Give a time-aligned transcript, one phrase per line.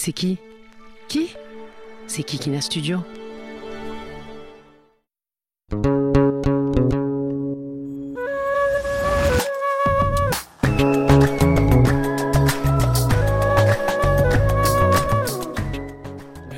[0.00, 0.38] C'est qui
[1.08, 1.34] Qui
[2.06, 2.98] C'est Kikina Studio.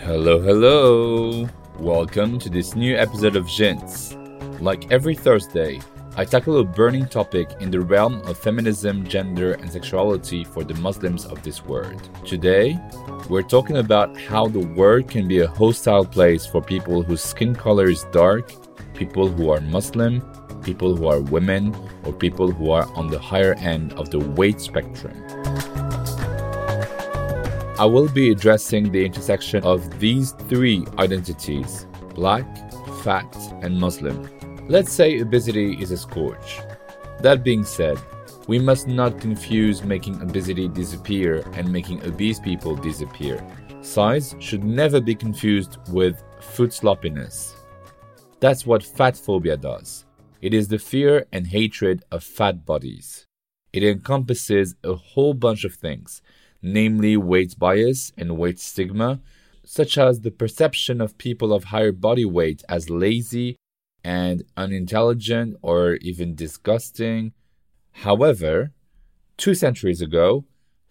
[0.05, 1.49] Hello, hello!
[1.79, 4.15] Welcome to this new episode of Jins.
[4.61, 5.81] Like every Thursday,
[6.21, 10.75] I tackle a burning topic in the realm of feminism, gender, and sexuality for the
[10.75, 12.11] Muslims of this world.
[12.27, 12.79] Today,
[13.31, 17.55] we're talking about how the world can be a hostile place for people whose skin
[17.55, 18.53] color is dark,
[18.93, 20.21] people who are Muslim,
[20.63, 24.61] people who are women, or people who are on the higher end of the weight
[24.61, 25.17] spectrum.
[27.79, 32.45] I will be addressing the intersection of these three identities black,
[33.03, 34.29] fat, and Muslim.
[34.71, 36.61] Let's say obesity is a scourge.
[37.23, 37.99] That being said,
[38.47, 43.45] we must not confuse making obesity disappear and making obese people disappear.
[43.83, 47.57] Size should never be confused with food sloppiness.
[48.39, 50.05] That's what fat phobia does.
[50.41, 53.27] It is the fear and hatred of fat bodies.
[53.73, 56.23] It encompasses a whole bunch of things,
[56.63, 59.19] namely weight bias and weight stigma,
[59.65, 63.57] such as the perception of people of higher body weight as lazy
[64.05, 67.33] and unintelligent or even disgusting.
[67.93, 68.73] However,
[69.37, 70.45] two centuries ago,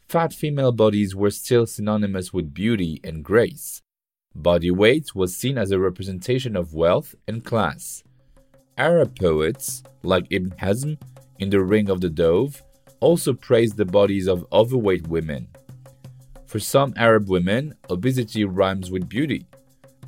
[0.07, 3.81] fat female bodies were still synonymous with beauty and grace.
[4.35, 8.03] Body weight was seen as a representation of wealth and class.
[8.77, 10.97] Arab poets, like Ibn Hazm
[11.39, 12.63] in The Ring of the Dove,
[12.99, 15.47] also praised the bodies of overweight women.
[16.45, 19.45] For some Arab women, obesity rhymes with beauty.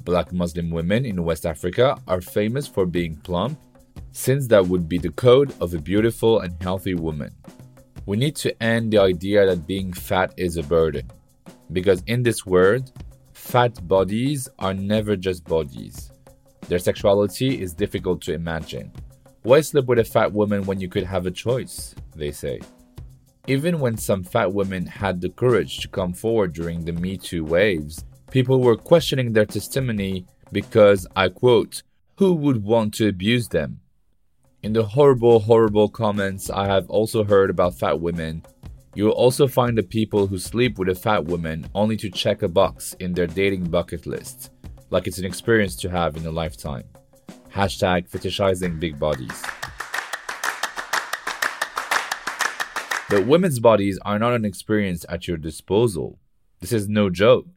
[0.03, 3.59] Black Muslim women in West Africa are famous for being plump,
[4.11, 7.35] since that would be the code of a beautiful and healthy woman.
[8.05, 11.09] We need to end the idea that being fat is a burden,
[11.71, 12.91] because in this world,
[13.33, 16.11] fat bodies are never just bodies.
[16.67, 18.91] Their sexuality is difficult to imagine.
[19.43, 21.95] Why sleep with a fat woman when you could have a choice?
[22.15, 22.59] They say.
[23.47, 27.43] Even when some fat women had the courage to come forward during the Me Too
[27.43, 31.83] waves, people were questioning their testimony because, I quote,
[32.15, 33.81] who would want to abuse them?
[34.63, 38.43] In the horrible, horrible comments I have also heard about fat women,
[38.95, 42.41] you will also find the people who sleep with a fat woman only to check
[42.41, 44.51] a box in their dating bucket list,
[44.89, 46.83] like it's an experience to have in a lifetime.
[47.53, 49.43] Hashtag fetishizing big bodies.
[53.09, 56.17] But women's bodies are not an experience at your disposal.
[56.61, 57.47] This is no joke.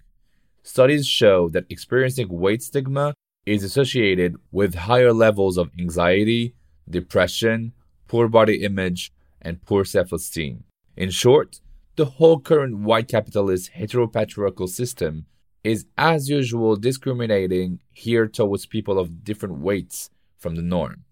[0.66, 3.12] Studies show that experiencing weight stigma
[3.44, 6.54] is associated with higher levels of anxiety,
[6.88, 7.74] depression,
[8.08, 10.64] poor body image, and poor self esteem.
[10.96, 11.60] In short,
[11.96, 15.26] the whole current white capitalist heteropatriarchal system
[15.62, 20.08] is, as usual, discriminating here towards people of different weights
[20.38, 21.04] from the norm.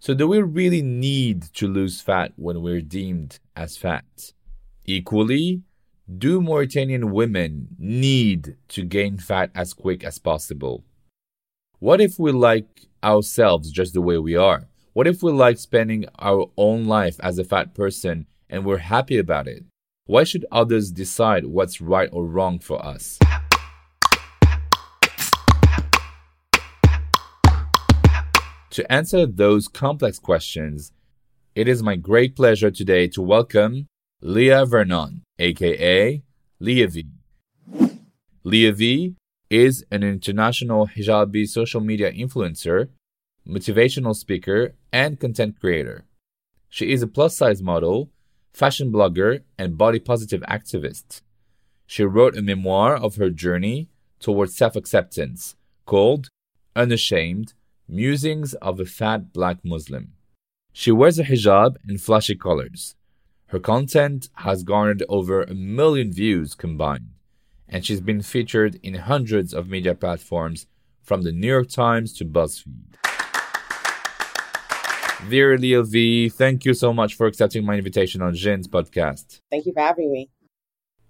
[0.00, 4.32] So, do we really need to lose fat when we're deemed as fat?
[4.84, 5.62] Equally,
[6.18, 10.82] do Mauritanian women need to gain fat as quick as possible?
[11.78, 14.66] What if we like ourselves just the way we are?
[14.92, 19.18] What if we like spending our own life as a fat person and we're happy
[19.18, 19.64] about it?
[20.06, 23.16] Why should others decide what's right or wrong for us?
[28.70, 30.90] To answer those complex questions,
[31.54, 33.86] it is my great pleasure today to welcome
[34.22, 36.22] Leah Vernon, aka.
[36.60, 36.88] Leah
[38.72, 39.14] V
[39.48, 42.88] is an international hijabi social media influencer,
[43.48, 46.04] motivational speaker, and content creator.
[46.68, 48.10] She is a plus size model,
[48.52, 51.22] fashion blogger, and body positive activist.
[51.86, 53.88] She wrote a memoir of her journey
[54.20, 55.56] towards self acceptance
[55.86, 56.28] called
[56.76, 57.54] Unashamed
[57.88, 60.12] Musings of a Fat Black Muslim.
[60.72, 62.94] She wears a hijab in flashy colors.
[63.50, 67.08] Her content has garnered over a million views combined,
[67.68, 70.68] and she's been featured in hundreds of media platforms
[71.02, 72.94] from the New York Times to BuzzFeed.
[75.28, 79.40] Dear Leah V, thank you so much for accepting my invitation on Jins podcast.
[79.50, 80.30] Thank you for having me.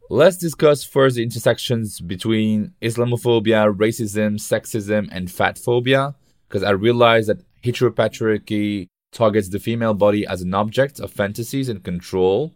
[0.09, 6.15] Let's discuss first the intersections between Islamophobia, racism, sexism, and fat phobia,
[6.49, 11.83] because I realize that heteropatriarchy targets the female body as an object of fantasies and
[11.83, 12.55] control.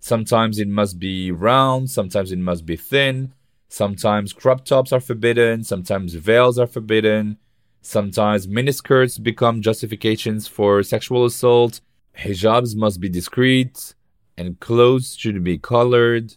[0.00, 3.32] Sometimes it must be round, sometimes it must be thin,
[3.68, 7.38] sometimes crop tops are forbidden, sometimes veils are forbidden,
[7.82, 11.80] sometimes miniskirts become justifications for sexual assault,
[12.16, 13.94] hijabs must be discreet,
[14.36, 16.34] and clothes should be colored.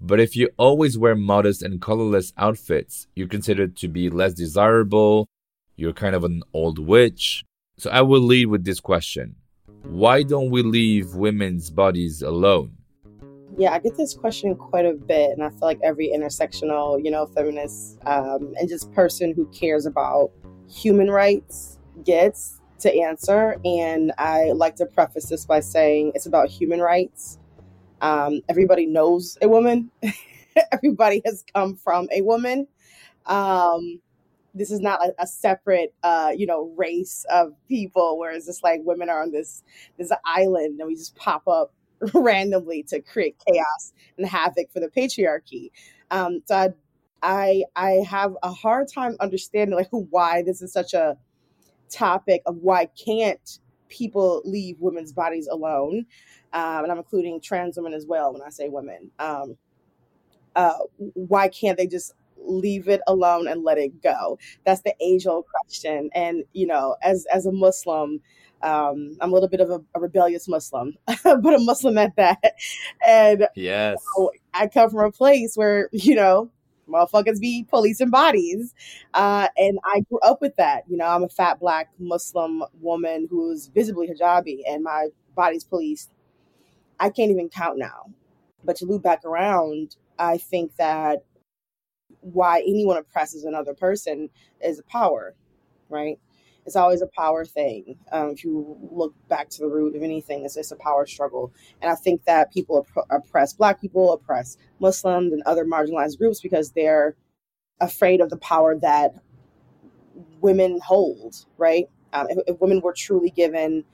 [0.00, 5.26] But if you always wear modest and colorless outfits, you're considered to be less desirable,
[5.76, 7.44] you're kind of an old witch,
[7.76, 9.36] so I will lead with this question
[9.82, 12.76] Why don't we leave women's bodies alone?
[13.56, 17.10] Yeah, I get this question quite a bit, and I feel like every intersectional, you
[17.10, 20.32] know, feminist um, and just person who cares about
[20.68, 23.56] human rights gets to answer.
[23.64, 27.38] And I like to preface this by saying it's about human rights.
[28.00, 29.90] Um, everybody knows a woman,
[30.72, 32.66] everybody has come from a woman.
[33.26, 34.00] Um,
[34.54, 38.62] this is not a, a separate uh, you know race of people where it's just
[38.62, 39.62] like women are on this
[39.98, 41.72] this island and we just pop up
[42.14, 45.70] randomly to create chaos and havoc for the patriarchy.
[46.10, 46.68] Um, so I,
[47.22, 51.16] I i have a hard time understanding like why this is such a
[51.90, 53.58] topic of why can't
[53.88, 56.06] people leave women's bodies alone?
[56.52, 59.10] Um, and i'm including trans women as well when i say women.
[59.18, 59.56] Um,
[60.56, 60.74] uh,
[61.14, 64.38] why can't they just leave it alone and let it go?
[64.64, 66.10] That's the age old question.
[66.14, 68.20] And, you know, as, as a Muslim,
[68.62, 72.54] um, I'm a little bit of a, a rebellious Muslim, but a Muslim at that.
[73.06, 76.50] And yes, you know, I come from a place where, you know,
[76.88, 78.74] motherfuckers be policing bodies.
[79.12, 80.84] Uh, and I grew up with that.
[80.88, 86.10] You know, I'm a fat black Muslim woman who's visibly hijabi and my body's policed.
[87.00, 88.06] I can't even count now.
[88.62, 91.24] But to loop back around, I think that
[92.24, 94.30] why anyone oppresses another person
[94.62, 95.34] is a power,
[95.90, 96.18] right?
[96.66, 97.98] It's always a power thing.
[98.12, 101.52] Um, if you look back to the root of anything, it's just a power struggle.
[101.82, 106.40] And I think that people opp- oppress Black people, oppress Muslims, and other marginalized groups
[106.40, 107.16] because they're
[107.80, 109.14] afraid of the power that
[110.40, 111.88] women hold, right?
[112.12, 113.84] Um, if, if, women were truly given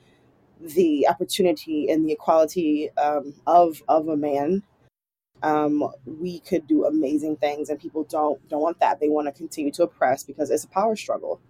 [0.61, 4.63] the opportunity and the equality um, of of a man,
[5.43, 9.01] um, we could do amazing things and people don't don't want that.
[9.01, 11.41] They want to continue to oppress because it's a power struggle.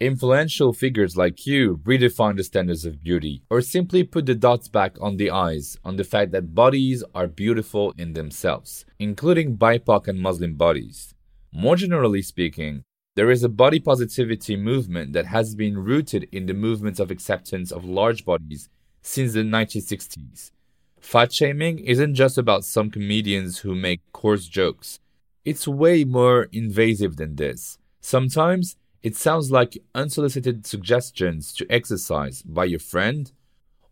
[0.00, 4.96] Influential figures like you redefine the standards of beauty or simply put the dots back
[5.00, 10.20] on the eyes on the fact that bodies are beautiful in themselves including bipoc and
[10.20, 11.14] muslim bodies.
[11.52, 12.84] More generally speaking
[13.16, 17.72] there is a body positivity movement that has been rooted in the movement of acceptance
[17.72, 18.68] of large bodies
[19.02, 20.52] since the 1960s
[21.00, 25.00] Fat shaming isn't just about some comedians who make coarse jokes.
[25.44, 27.78] It's way more invasive than this.
[28.00, 33.30] Sometimes it sounds like unsolicited suggestions to exercise by your friend,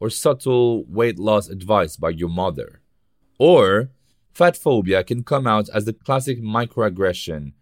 [0.00, 2.82] or subtle weight loss advice by your mother.
[3.38, 3.90] Or
[4.34, 7.52] fat phobia can come out as the classic microaggression.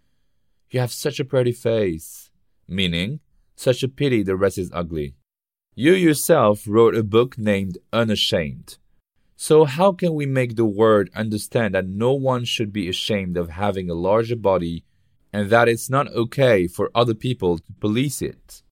[0.70, 2.30] You have such a pretty face,
[2.66, 3.20] meaning,
[3.54, 5.14] such a pity the rest is ugly.
[5.76, 8.78] You yourself wrote a book named Unashamed
[9.36, 13.50] so, how can we make the world understand that no one should be ashamed of
[13.50, 14.84] having a larger body
[15.32, 18.62] and that it's not okay for other people to police it?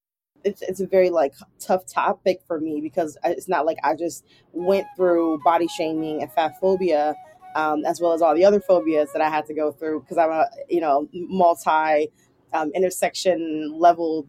[0.45, 4.25] It's, it's a very like tough topic for me because it's not like I just
[4.52, 7.14] went through body shaming and fat phobia
[7.54, 10.19] um, as well as all the other phobias that I had to go through because
[10.19, 12.11] I'm a you know multi
[12.52, 14.28] um, intersection leveled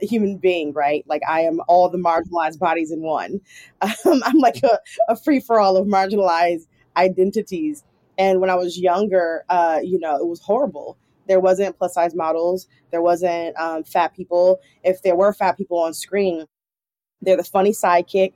[0.00, 1.04] human being, right?
[1.06, 3.40] Like I am all the marginalized bodies in one.
[4.06, 7.82] Um, I'm like a, a free for all of marginalized identities.
[8.18, 10.98] And when I was younger, uh, you know, it was horrible.
[11.28, 12.66] There wasn't plus size models.
[12.90, 14.60] There wasn't um, fat people.
[14.84, 16.46] If there were fat people on screen,
[17.22, 18.34] they're the funny sidekick.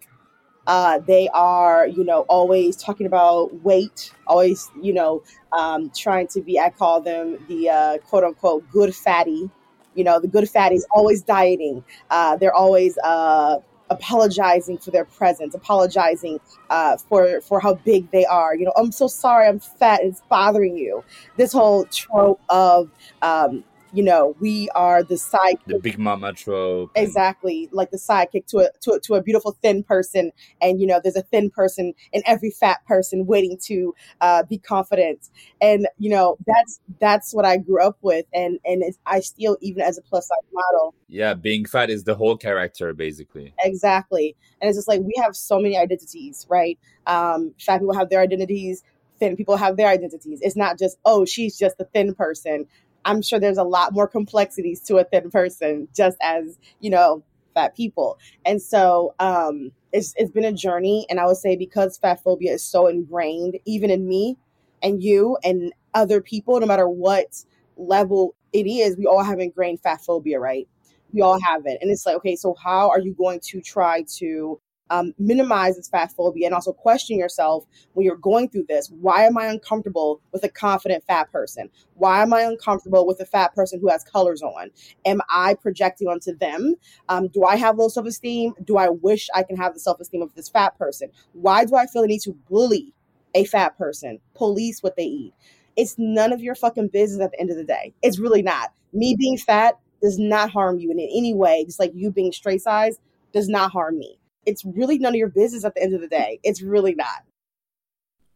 [0.66, 6.40] Uh, they are, you know, always talking about weight, always, you know, um, trying to
[6.40, 9.50] be, I call them the uh, quote unquote good fatty.
[9.94, 11.84] You know, the good fatties always dieting.
[12.10, 13.58] Uh, they're always uh,
[13.90, 16.40] apologizing for their presence, apologizing
[16.70, 18.56] uh, for for how big they are.
[18.56, 20.00] You know, I'm so sorry, I'm fat.
[20.02, 21.04] It's bothering you.
[21.36, 22.90] This whole trope of
[23.22, 23.62] um,
[23.94, 26.90] you know, we are the side The Big Mama trope.
[26.96, 30.86] exactly like the sidekick to a to a, to a beautiful thin person, and you
[30.86, 35.88] know, there's a thin person in every fat person waiting to uh, be confident, and
[35.98, 39.82] you know, that's that's what I grew up with, and and it's, I still even
[39.82, 43.54] as a plus size model, Yeah, being fat is the whole character, basically.
[43.60, 46.78] exactly, and it's just like we have so many identities, right?
[47.06, 48.82] Um, fat people have their identities.
[49.20, 50.40] Thin people have their identities.
[50.42, 52.66] It's not just, oh, she's just a thin person.
[53.04, 57.22] I'm sure there's a lot more complexities to a thin person, just as you know,
[57.54, 58.18] fat people.
[58.44, 62.52] And so um, it's it's been a journey, and I would say because fat phobia
[62.52, 64.36] is so ingrained, even in me
[64.82, 67.44] and you and other people, no matter what
[67.76, 70.68] level it is, we all have ingrained fat phobia, right?
[71.12, 74.04] We all have it, and it's like, okay, so how are you going to try
[74.16, 77.64] to um, minimize this fat phobia and also question yourself
[77.94, 78.90] when you're going through this.
[78.90, 81.70] Why am I uncomfortable with a confident fat person?
[81.94, 84.70] Why am I uncomfortable with a fat person who has colors on?
[85.04, 86.74] Am I projecting onto them?
[87.08, 88.54] Um, do I have low self esteem?
[88.64, 91.10] Do I wish I can have the self esteem of this fat person?
[91.32, 92.92] Why do I feel the need to bully
[93.34, 95.34] a fat person, police what they eat?
[95.76, 97.92] It's none of your fucking business at the end of the day.
[98.02, 98.72] It's really not.
[98.92, 102.60] Me being fat does not harm you in any way, just like you being straight
[102.62, 102.98] size
[103.32, 106.08] does not harm me it's really none of your business at the end of the
[106.08, 106.40] day.
[106.42, 107.24] It's really not.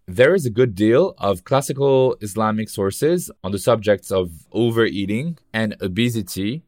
[0.07, 5.77] There is a good deal of classical Islamic sources on the subjects of overeating and
[5.83, 6.63] obesity,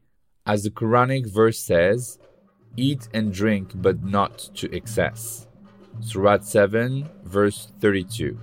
[0.45, 2.19] as the Quranic verse says,
[2.77, 5.47] Eat and drink, but not to excess.
[6.01, 8.39] Surah 7, verse 32.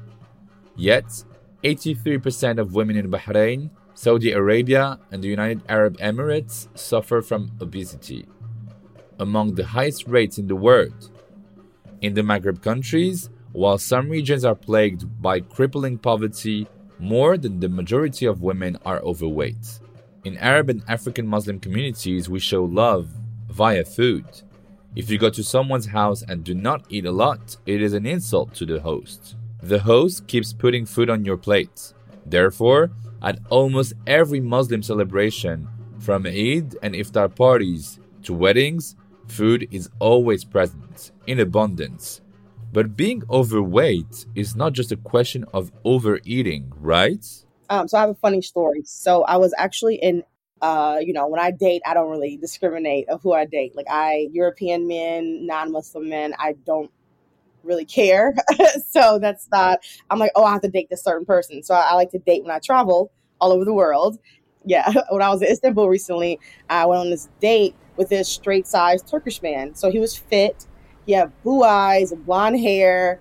[0.77, 1.25] Yet,
[1.63, 8.27] 83% of women in Bahrain, Saudi Arabia, and the United Arab Emirates suffer from obesity
[9.19, 11.11] among the highest rates in the world.
[12.01, 17.69] In the Maghreb countries, while some regions are plagued by crippling poverty, more than the
[17.69, 19.81] majority of women are overweight.
[20.25, 23.09] In Arab and African Muslim communities, we show love
[23.49, 24.27] via food.
[24.95, 28.07] If you go to someone's house and do not eat a lot, it is an
[28.07, 29.37] insult to the host.
[29.63, 31.93] The host keeps putting food on your plate.
[32.27, 32.91] Therefore,
[33.23, 38.97] at almost every Muslim celebration, from Eid and iftar parties to weddings,
[39.29, 42.21] Food is always present, in abundance.
[42.73, 47.25] But being overweight is not just a question of overeating, right?
[47.71, 48.83] Um, so I have a funny story.
[48.85, 50.23] So I was actually in,
[50.61, 53.75] uh, you know, when I date, I don't really discriminate of who I date.
[53.75, 56.91] Like I, European men, non-Muslim men, I don't
[57.63, 58.35] really care.
[58.91, 59.81] so that's not.
[60.11, 61.63] I'm like, oh, I have to date this certain person.
[61.63, 64.19] So I, I like to date when I travel all over the world.
[64.65, 68.67] Yeah, when I was in Istanbul recently, I went on this date with this straight
[68.67, 69.75] sized Turkish man.
[69.75, 70.67] So he was fit.
[71.05, 73.21] He had blue eyes, blonde hair,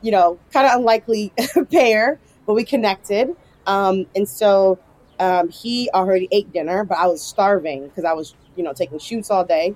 [0.00, 1.32] you know, kind of unlikely
[1.70, 3.34] pair, but we connected.
[3.66, 4.78] Um, and so
[5.18, 8.98] um, he already ate dinner, but I was starving because I was, you know, taking
[8.98, 9.74] shoots all day.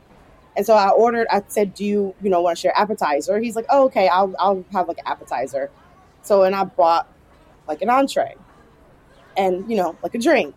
[0.56, 3.38] And so I ordered, I said, Do you, you know, want to share appetizer?
[3.38, 5.70] He's like, Oh, okay, I'll, I'll have like an appetizer.
[6.22, 7.08] So, and I bought
[7.66, 8.34] like an entree
[9.36, 10.54] and, you know, like a drink.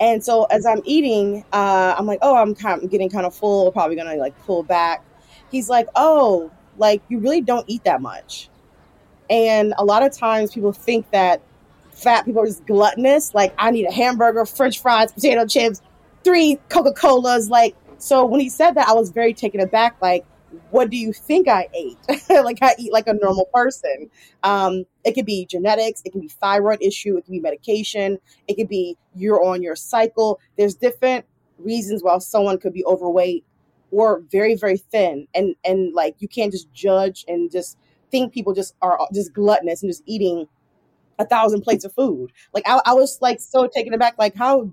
[0.00, 3.34] And so as I'm eating, uh, I'm like, oh, I'm kind of getting kind of
[3.34, 5.04] full, probably gonna like pull back.
[5.50, 8.50] He's like, oh, like you really don't eat that much.
[9.30, 11.40] And a lot of times people think that
[11.92, 13.34] fat people are just gluttonous.
[13.34, 15.80] Like I need a hamburger, French fries, potato chips,
[16.24, 17.48] three Coca Colas.
[17.48, 19.96] Like so when he said that, I was very taken aback.
[20.02, 20.26] Like
[20.70, 21.98] what do you think I ate?
[22.30, 24.10] like I eat like a normal person.
[24.42, 28.54] Um, it could be genetics, it can be thyroid issue, it can be medication, it
[28.56, 30.40] could be you're on your cycle.
[30.56, 31.24] There's different
[31.58, 33.44] reasons why someone could be overweight
[33.90, 37.78] or very very thin, and and like you can't just judge and just
[38.10, 40.46] think people just are just gluttonous and just eating
[41.18, 42.32] a thousand plates of food.
[42.54, 44.70] Like I, I was like so taken aback, like how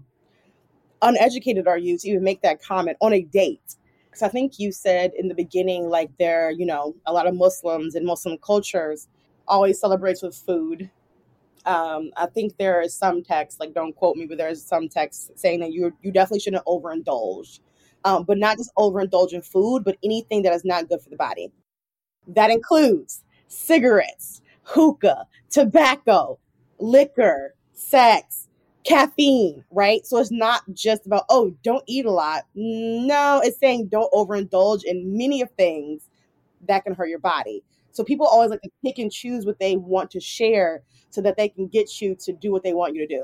[1.02, 3.76] uneducated are you to even make that comment on a date?
[4.14, 7.34] Because I think you said in the beginning, like there, you know, a lot of
[7.34, 9.08] Muslims and Muslim cultures
[9.48, 10.92] always celebrates with food.
[11.66, 15.32] Um, I think there is some text, like don't quote me, but there's some text
[15.40, 17.60] saying that you you definitely shouldn't overindulge,
[18.06, 21.16] um, but not just overindulge in food, but anything that is not good for the
[21.16, 21.52] body.
[22.28, 26.38] That includes cigarettes, hookah, tobacco,
[26.78, 28.43] liquor, sex,
[28.84, 30.06] caffeine, right?
[30.06, 32.44] So it's not just about, oh, don't eat a lot.
[32.56, 36.10] No, it's saying don't overindulge in many of things
[36.68, 37.64] that can hurt your body.
[37.92, 41.38] So people always like to pick and choose what they want to share so that
[41.38, 43.24] they can get you to do what they want you to do.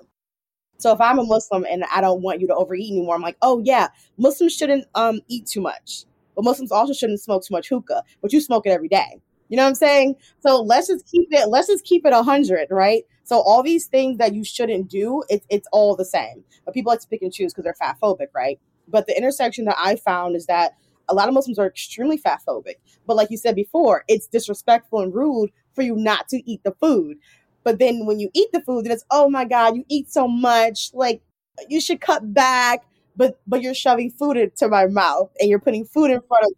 [0.78, 3.38] So if I'm a Muslim and I don't want you to overeat anymore, I'm like,
[3.42, 6.06] oh yeah, Muslims shouldn't um eat too much.
[6.36, 9.20] But Muslims also shouldn't smoke too much hookah, but you smoke it every day.
[9.50, 10.16] You know what I'm saying?
[10.42, 11.50] So let's just keep it.
[11.50, 13.04] Let's just keep it a hundred, right?
[13.24, 16.44] So all these things that you shouldn't do, it's it's all the same.
[16.66, 18.60] But people like to pick and choose because they're fat phobic, right?
[18.88, 20.74] But the intersection that I found is that
[21.08, 22.76] a lot of Muslims are extremely fat phobic.
[23.08, 26.72] But like you said before, it's disrespectful and rude for you not to eat the
[26.80, 27.18] food.
[27.64, 30.28] But then when you eat the food, then it's oh my god, you eat so
[30.28, 31.22] much, like
[31.68, 32.86] you should cut back.
[33.16, 36.52] But but you're shoving food into my mouth and you're putting food in front of.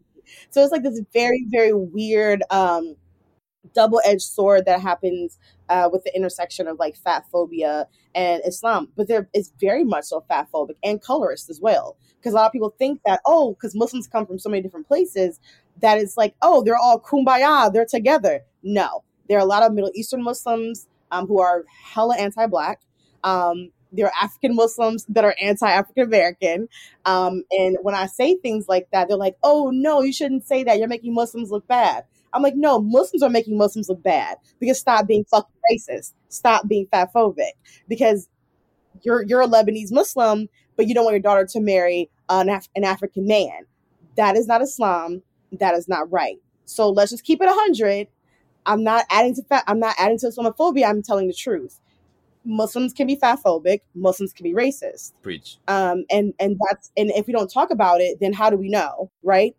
[0.50, 2.96] So it's like this very very weird um,
[3.74, 5.38] double edged sword that happens
[5.70, 8.90] uh, with the intersection of like fat phobia and Islam.
[8.96, 11.98] But there is very much so fat phobic and colorist as well.
[12.18, 14.88] Because a lot of people think that, oh, because Muslims come from so many different
[14.88, 15.40] places,
[15.82, 18.42] that it's like, oh, they're all kumbaya, they're together.
[18.64, 22.82] No, there are a lot of Middle Eastern Muslims um, who are hella anti black.
[23.24, 26.70] Um, there are African Muslims that are anti African American.
[27.06, 30.64] Um, and when I say things like that, they're like, oh, no, you shouldn't say
[30.64, 30.80] that.
[30.80, 32.06] You're making Muslims look bad.
[32.34, 36.14] I'm like, no, Muslims are making Muslims look bad because stop being fucking racist.
[36.30, 37.52] Stop being fat phobic
[37.90, 38.30] because
[39.04, 42.70] you're you're a Lebanese Muslim, but you don't want your daughter to marry an, Af-
[42.76, 43.66] an African man.
[44.18, 45.24] That is not Islam.
[45.54, 46.38] That is not right.
[46.66, 48.08] So let's just keep it hundred.
[48.66, 49.66] I'm not adding to fat.
[49.68, 50.90] I'm not adding to Islamophobia.
[50.90, 51.81] I'm telling the truth.
[52.44, 53.82] Muslims can be fat phobic.
[53.96, 55.14] Muslims can be racist.
[55.22, 55.58] Preach.
[55.68, 58.70] Um, and and that's and if we don't talk about it, then how do we
[58.70, 59.56] know, right?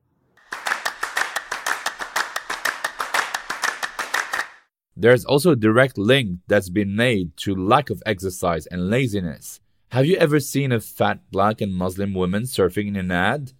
[4.97, 9.59] There's also a direct link that's been made to lack of exercise and laziness.
[9.91, 13.53] Have you ever seen a fat black and Muslim woman surfing in an ad?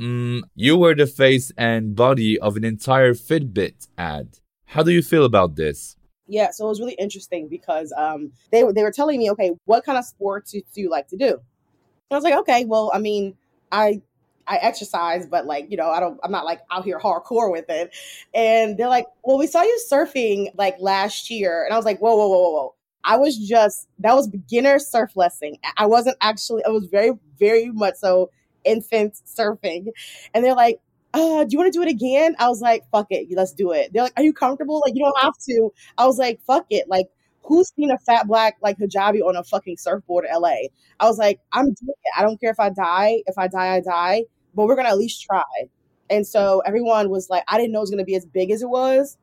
[0.00, 4.38] Mm, you were the face and body of an entire Fitbit ad.
[4.66, 5.96] How do you feel about this?
[6.26, 9.52] Yeah, so it was really interesting because um, they were they were telling me, okay,
[9.64, 11.38] what kind of sports do, do you like to do?
[12.10, 13.36] I was like, okay, well, I mean,
[13.72, 14.02] I
[14.46, 17.66] I exercise, but like, you know, I don't, I'm not like out here hardcore with
[17.68, 17.94] it.
[18.34, 21.64] And they're like, well, we saw you surfing like last year.
[21.64, 22.74] And I was like, whoa, whoa, whoa, whoa, whoa.
[23.04, 25.56] I was just, that was beginner surf lesson.
[25.76, 28.30] I wasn't actually, I was very, very much so
[28.64, 29.88] infant surfing.
[30.34, 30.80] And they're like,
[31.14, 32.34] uh, do you want to do it again?
[32.38, 33.92] I was like, fuck it, let's do it.
[33.92, 34.80] They're like, are you comfortable?
[34.84, 35.72] Like, you don't have to.
[35.98, 36.88] I was like, fuck it.
[36.88, 37.06] Like,
[37.44, 40.54] who's seen a fat black like hijabi on a fucking surfboard in LA?
[41.00, 42.12] I was like, I'm doing it.
[42.16, 43.22] I don't care if I die.
[43.26, 44.24] If I die, I die.
[44.54, 45.42] But we're gonna at least try.
[46.10, 48.62] And so everyone was like, I didn't know it was gonna be as big as
[48.62, 49.16] it was.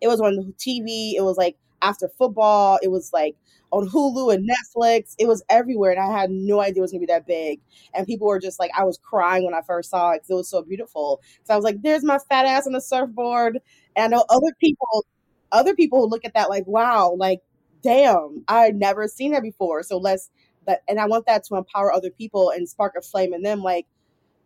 [0.00, 1.14] It was on TV.
[1.16, 2.78] It was like after football.
[2.82, 3.36] It was like
[3.72, 5.14] on Hulu and Netflix.
[5.18, 7.60] It was everywhere, and I had no idea it was gonna be that big.
[7.94, 10.34] And people were just like, I was crying when I first saw it because it
[10.34, 11.20] was so beautiful.
[11.42, 13.58] So I was like, "There's my fat ass on the surfboard."
[13.96, 15.06] And I know other people
[15.52, 17.40] other people look at that like, wow, like,
[17.82, 19.82] damn, I'd never seen that before.
[19.82, 20.30] So let's
[20.66, 23.62] that, and I want that to empower other people and spark a flame in them.
[23.62, 23.86] Like,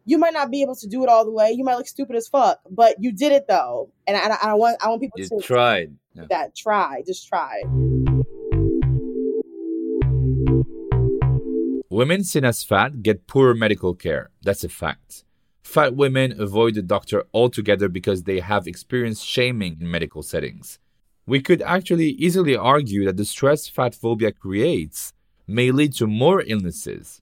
[0.04, 1.52] you might not be able to do it all the way.
[1.52, 3.90] You might look stupid as fuck, but you did it though.
[4.06, 5.94] And I, I want, I want people you to tried.
[6.14, 6.24] Yeah.
[6.30, 7.62] that try, just try.
[11.90, 14.30] Women seen as fat get poorer medical care.
[14.42, 15.24] That's a fact.
[15.62, 20.78] Fat women avoid the doctor altogether because they have experienced shaming in medical settings
[21.26, 25.12] we could actually easily argue that the stress fat phobia creates
[25.46, 27.20] may lead to more illnesses.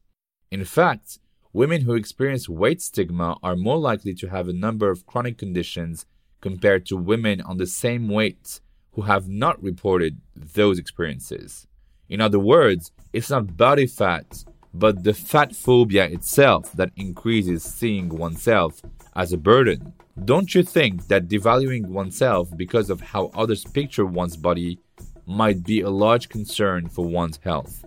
[0.51, 1.19] In fact,
[1.53, 6.05] women who experience weight stigma are more likely to have a number of chronic conditions
[6.43, 8.61] compared to women on the same weight
[8.93, 11.67] who have not reported those experiences.
[12.09, 18.09] In other words, it's not body fat, but the fat phobia itself that increases seeing
[18.09, 18.83] oneself
[19.15, 19.93] as a burden.
[20.25, 24.79] Don't you think that devaluing oneself because of how others picture one's body
[25.27, 27.85] might be a large concern for one's health?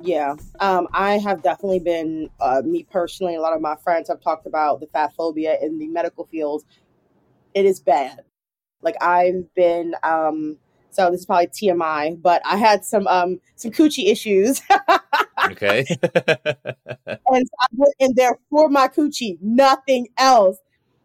[0.00, 4.20] Yeah, um, I have definitely been, uh, me personally, a lot of my friends have
[4.20, 6.64] talked about the fat phobia in the medical field.
[7.54, 8.20] It is bad.
[8.82, 10.58] Like I've been, um,
[10.90, 14.62] so this is probably TMI, but I had some um, some coochie issues.
[15.50, 15.84] okay.
[17.06, 20.58] and so I went in there for my coochie, nothing else.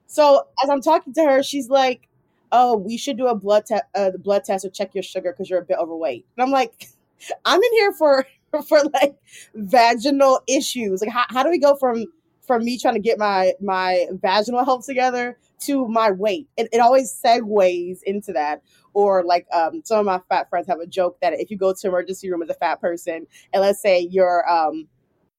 [0.08, 2.08] So as I'm talking to her, she's like,
[2.52, 5.32] "Oh, we should do a blood test, uh, the blood test or check your sugar
[5.32, 6.88] because you're a bit overweight." And I'm like,
[7.46, 8.26] "I'm in here for
[8.68, 9.16] for like
[9.56, 11.02] vaginal issues.
[11.02, 12.06] Like, how, how do we go from
[12.42, 16.48] from me trying to get my my vaginal health together to my weight?
[16.58, 18.62] It, it always segues into that.
[18.94, 21.74] Or like um, some of my fat friends have a joke that if you go
[21.74, 24.88] to emergency room as a fat person, and let's say you're um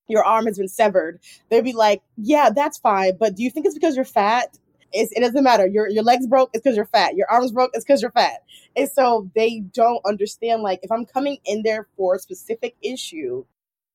[0.08, 3.16] your arm has been severed, they'd be like, yeah, that's fine.
[3.18, 4.58] But do you think it's because you're fat?
[4.92, 5.66] It's, it doesn't matter.
[5.66, 7.14] Your your legs broke, it's because you're fat.
[7.16, 8.42] Your arms broke, it's because you're fat.
[8.76, 10.62] And so they don't understand.
[10.62, 13.44] Like, if I'm coming in there for a specific issue,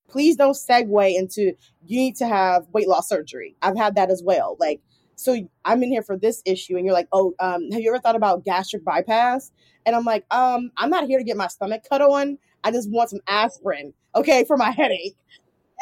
[0.08, 1.54] please don't segue into
[1.86, 3.56] you need to have weight loss surgery.
[3.62, 4.56] I've had that as well.
[4.60, 4.82] Like,
[5.16, 8.00] so I'm in here for this issue, and you're like, oh, um, have you ever
[8.00, 9.52] thought about gastric bypass?
[9.86, 12.38] And I'm like, um, I'm not here to get my stomach cut on.
[12.64, 15.16] I just want some aspirin, okay, for my headache.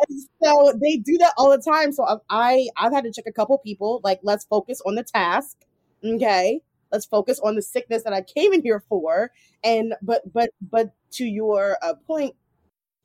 [0.07, 1.91] And so they do that all the time.
[1.91, 4.01] So i've I've had to check a couple people.
[4.03, 5.57] Like, let's focus on the task,
[6.03, 6.61] okay.
[6.91, 9.31] Let's focus on the sickness that I came in here for.
[9.63, 12.35] And but but but to your uh, point,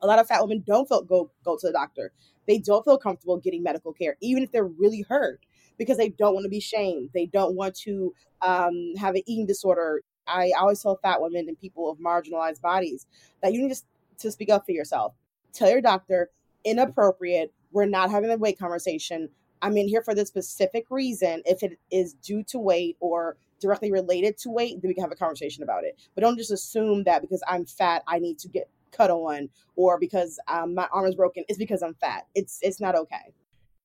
[0.00, 2.12] a lot of fat women don't feel go go to the doctor.
[2.46, 5.40] They don't feel comfortable getting medical care, even if they're really hurt
[5.78, 7.10] because they don't want to be shamed.
[7.14, 8.12] They don't want to
[8.42, 10.02] um, have an eating disorder.
[10.26, 13.06] I always tell fat women and people of marginalized bodies
[13.42, 13.82] that you need to,
[14.18, 15.14] to speak up for yourself.
[15.52, 16.30] Tell your doctor,
[16.64, 17.52] inappropriate.
[17.72, 19.28] We're not having a weight conversation.
[19.62, 21.42] I'm in here for this specific reason.
[21.46, 25.12] If it is due to weight or directly related to weight, then we can have
[25.12, 25.98] a conversation about it.
[26.14, 29.98] But don't just assume that because I'm fat, I need to get cut on, or
[29.98, 32.26] because um, my arm is broken, it's because I'm fat.
[32.34, 33.32] It's it's not okay.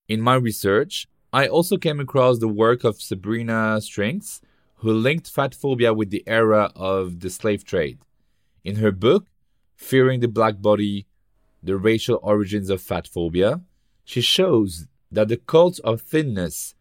[0.07, 4.39] In my research, I also came across the work of Sabrina Strings,
[4.75, 7.97] who linked fat phobia with the era of the slave trade.
[8.63, 9.25] In her book,
[9.75, 11.07] Fearing the Black Body
[11.63, 13.61] The Racial Origins of Fat Phobia,
[14.05, 16.75] she shows that the cult of thinness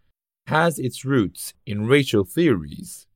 [0.47, 3.07] has its roots in racial theories.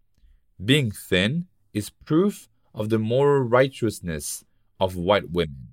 [0.64, 4.44] Being thin is proof of the moral righteousness
[4.80, 5.68] of white women.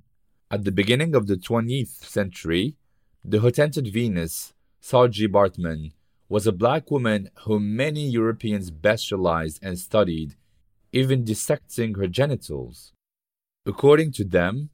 [0.51, 2.75] At the beginning of the 20th century,
[3.23, 4.52] the Hottentot Venus
[4.83, 5.93] Saartjie Baartman,
[6.27, 10.35] was a black woman whom many Europeans bestialized and studied,
[10.91, 12.91] even dissecting her genitals.
[13.65, 14.71] According to them,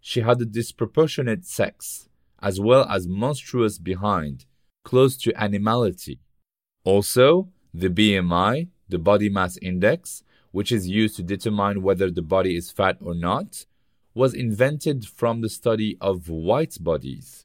[0.00, 2.08] she had a disproportionate sex,
[2.40, 4.46] as well as monstrous behind,
[4.84, 6.20] close to animality.
[6.84, 12.54] Also, the BMI, the body mass index, which is used to determine whether the body
[12.54, 13.66] is fat or not,
[14.14, 17.44] was invented from the study of white bodies.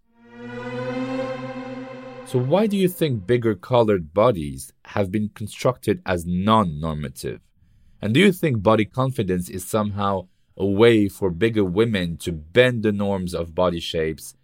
[2.28, 7.40] So, why do you think bigger colored bodies have been constructed as non normative?
[8.02, 12.84] And do you think body confidence is somehow a way for bigger women to bend
[12.84, 14.36] the norms of body shapes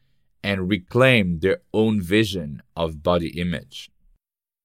[0.41, 3.91] and reclaim their own vision of body image?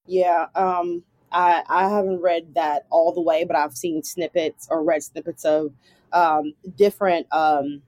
[0.07, 1.03] Yeah, um,
[1.33, 5.45] I, I haven't read that all the way, but I've seen snippets or read snippets
[5.45, 5.73] of
[6.13, 7.83] um, different um,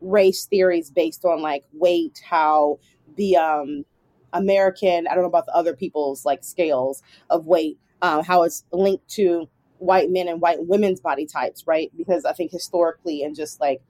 [0.00, 2.78] race theories based on like weight, how
[3.16, 3.84] the um,
[4.32, 8.64] American, I don't know about the other people's like scales of weight, um, how it's
[8.72, 11.90] linked to white men and white women's body types, right?
[11.96, 13.82] Because I think historically and just like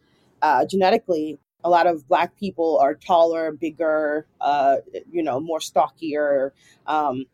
[0.42, 4.76] uh, genetically, a lot of black people are taller, bigger, uh,
[5.10, 6.54] you know, more stockier,
[6.86, 7.26] um,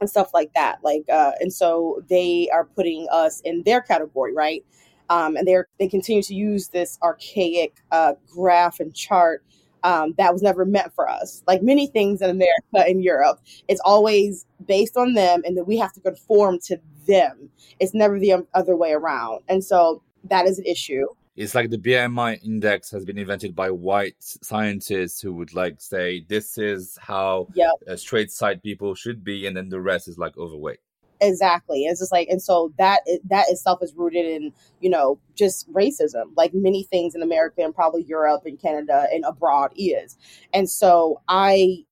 [0.00, 0.78] and stuff like that.
[0.82, 4.64] Like, uh, and so they are putting us in their category, right?
[5.10, 9.44] Um, and they're they continue to use this archaic uh, graph and chart
[9.84, 11.42] um, that was never meant for us.
[11.46, 15.76] Like many things in America and Europe, it's always based on them, and then we
[15.78, 17.50] have to conform to them.
[17.78, 21.06] It's never the other way around, and so that is an issue.
[21.36, 26.24] It's like the BMI index has been invented by white scientists who would like say
[26.28, 27.70] this is how yep.
[27.88, 30.78] Uh, straight side people should be, and then the rest is like overweight
[31.20, 31.84] exactly.
[31.84, 36.24] It's just like and so that that itself is rooted in you know just racism
[36.36, 40.16] like many things in america and probably europe and canada and abroad is.
[40.52, 41.84] And so i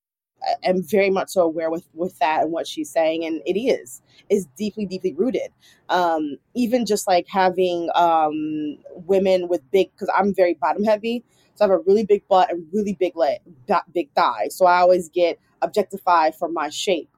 [0.65, 4.03] am very much so aware with with that and what she's saying and it is
[4.31, 5.51] is deeply deeply rooted.
[5.89, 11.65] Um even just like having um women with big because i'm very bottom heavy so
[11.65, 13.41] i have a really big butt and really big leg
[13.95, 14.49] big thigh.
[14.51, 17.09] So i always get objectified for my shape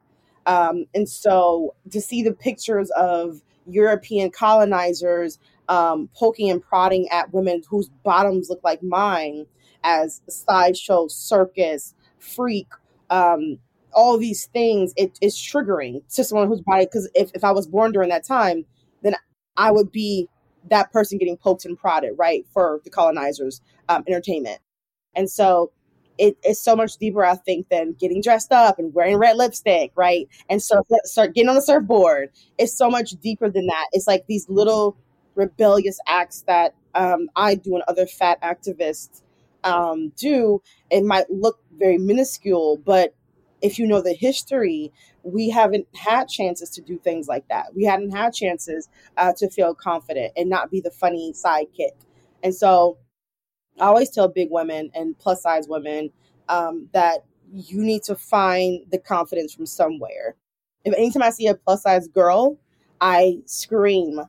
[0.46, 7.33] um, and so to see the pictures of European colonizers um, poking and prodding at
[7.33, 9.46] women whose bottoms look like mine
[9.83, 12.68] as sideshow, circus, freak,
[13.11, 13.59] um,
[13.92, 17.66] all these things, it is triggering to someone whose body, because if, if I was
[17.66, 18.64] born during that time,
[19.02, 19.14] then
[19.57, 20.28] I would be
[20.70, 24.59] that person getting poked and prodded, right, for the colonizers' um, entertainment.
[25.14, 25.70] And so
[26.18, 29.92] it, it's so much deeper, I think, than getting dressed up and wearing red lipstick,
[29.96, 30.29] right?
[30.48, 32.31] And so start getting on the surfboard.
[32.59, 33.88] It's so much deeper than that.
[33.92, 34.96] It's like these little
[35.35, 39.22] rebellious acts that um, I do and other fat activists
[39.64, 40.62] um, do.
[40.90, 43.14] It might look very minuscule, but
[43.62, 47.74] if you know the history, we haven't had chances to do things like that.
[47.74, 51.92] We hadn't had chances uh, to feel confident and not be the funny sidekick.
[52.42, 52.98] And so
[53.81, 56.11] I always tell big women and plus size women
[56.49, 60.37] um, that you need to find the confidence from somewhere.
[60.85, 62.59] If anytime I see a plus size girl,
[63.01, 64.21] I scream,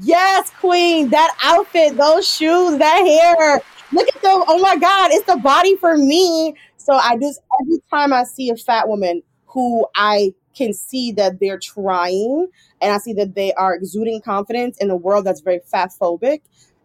[0.00, 3.60] Yes, queen, that outfit, those shoes, that hair.
[3.92, 4.42] Look at them.
[4.48, 6.54] Oh my God, it's the body for me.
[6.78, 11.40] So I just, every time I see a fat woman who I can see that
[11.40, 12.48] they're trying
[12.80, 16.40] and I see that they are exuding confidence in a world that's very fat phobic,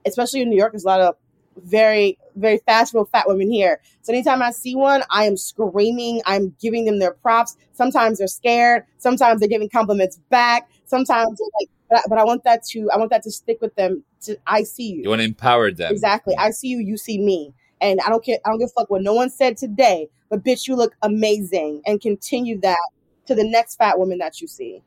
[0.05, 0.73] especially in New York.
[0.73, 1.15] There's a lot of
[1.63, 3.81] very, very fashionable fat women here.
[4.01, 6.21] So anytime I see one, I am screaming.
[6.25, 7.57] I'm giving them their props.
[7.73, 8.83] Sometimes they're scared.
[8.97, 10.69] Sometimes they're giving compliments back.
[10.85, 13.75] Sometimes like, but I, but I want that to, I want that to stick with
[13.75, 14.03] them.
[14.21, 15.03] To I see you.
[15.03, 15.91] You want to empower them.
[15.91, 16.35] Exactly.
[16.37, 16.79] I see you.
[16.79, 17.53] You see me.
[17.79, 18.39] And I don't care.
[18.45, 20.09] I don't give a fuck what no one said today.
[20.29, 21.81] But bitch, you look amazing.
[21.85, 22.89] And continue that
[23.27, 24.81] to the next fat woman that you see.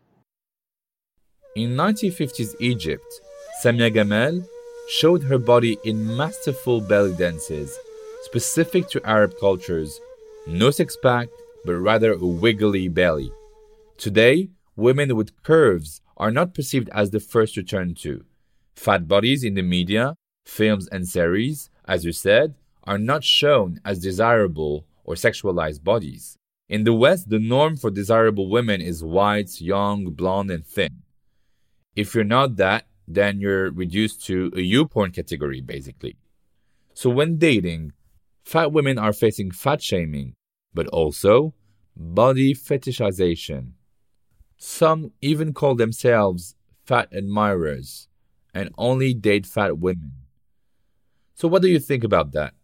[1.56, 3.20] In 1950s Egypt,
[3.62, 4.46] Samia Gamal
[4.90, 7.78] showed her body in masterful belly dances
[8.22, 10.00] specific to Arab cultures.
[10.48, 11.28] No six pack,
[11.64, 13.30] but rather a wiggly belly.
[13.96, 18.24] Today, women with curves are not perceived as the first to turn to.
[18.74, 24.00] Fat bodies in the media, films, and series, as you said, are not shown as
[24.00, 26.36] desirable or sexualized bodies.
[26.68, 31.02] In the West, the norm for desirable women is white, young, blonde, and thin.
[31.94, 36.16] If you're not that, then you're reduced to a YouPorn category, basically.
[36.94, 37.92] So when dating,
[38.44, 40.34] fat women are facing fat shaming,
[40.74, 41.54] but also
[41.96, 43.72] body fetishization.
[44.56, 48.08] Some even call themselves fat admirers
[48.54, 50.12] and only date fat women.
[51.34, 52.54] So, what do you think about that?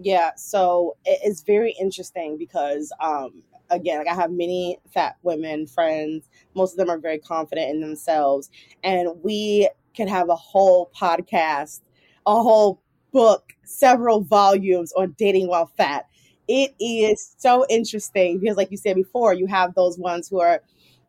[0.00, 6.28] Yeah, so it's very interesting because um again, like I have many fat women friends.
[6.54, 8.50] Most of them are very confident in themselves
[8.82, 11.80] and we can have a whole podcast,
[12.26, 12.80] a whole
[13.12, 16.06] book, several volumes on dating while fat.
[16.46, 20.62] It is so interesting because like you said before, you have those ones who are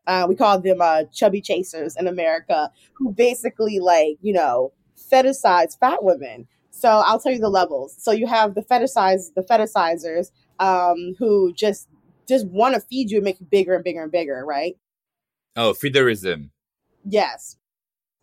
[0.08, 4.72] uh, we call them uh, chubby chasers in America, who basically like you know
[5.12, 7.94] fetishize fat women so I'll tell you the levels.
[8.00, 11.89] So you have the fetishize the fetishizers um, who just
[12.30, 14.78] just want to feed you and make you bigger and bigger and bigger, right?
[15.56, 16.52] Oh, feederism.
[17.04, 17.58] Yes,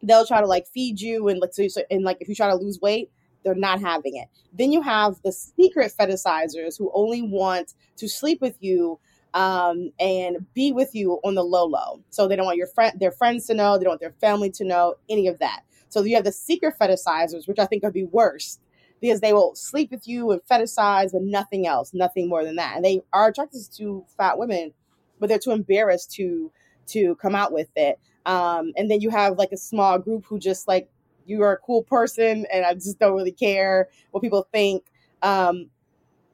[0.03, 2.57] they'll try to like feed you and like so, and like if you try to
[2.57, 3.11] lose weight,
[3.45, 4.29] they're not having it.
[4.53, 8.99] Then you have the secret fetishizers who only want to sleep with you
[9.35, 12.03] um, and be with you on the low low.
[12.11, 14.51] So they don't want your friend their friends to know, they don't want their family
[14.53, 15.61] to know any of that.
[15.89, 18.59] So you have the secret fetishizers, which I think would be worse
[19.01, 22.77] because they will sleep with you and fetishize, but nothing else, nothing more than that.
[22.77, 24.73] And they are attracted to fat women,
[25.21, 26.51] but they're too embarrassed to
[26.89, 27.99] to come out with it.
[28.27, 30.89] Um, and then you have like a small group who just like
[31.27, 34.85] you are a cool person, and I just don't really care what people think.
[35.23, 35.71] Um,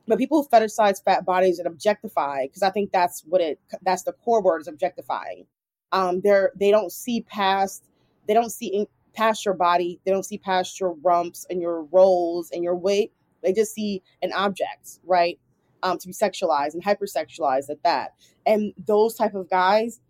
[0.06, 4.12] but people fetishize fat bodies and objectify because I think that's what it that's the
[4.12, 5.46] core word is objectifying.
[5.92, 7.84] Um, they're they don't see past
[8.26, 10.00] they don't see past your body.
[10.04, 13.12] They don't see past your rumps and your rolls and your weight.
[13.42, 15.38] They just see an object, right?
[15.82, 18.14] Um, to be sexualized and hypersexualized at that.
[18.46, 20.00] And those type of guys,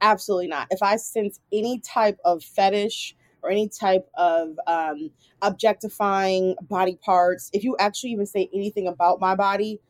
[0.00, 0.68] absolutely not.
[0.70, 5.10] If I sense any type of fetish or any type of um,
[5.42, 9.80] objectifying body parts, if you actually even say anything about my body,